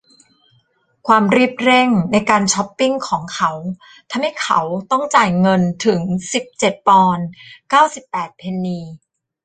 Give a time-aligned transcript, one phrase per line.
[1.07, 3.51] ความรีบเร่งในการช็อปปิ้งของเขา
[4.09, 6.01] ทำให้เขาต้องจ่ายเงินถึง
[6.33, 7.25] สิบเจ็ดปอนด์
[7.69, 8.79] เก้าสิบแปดเพนนี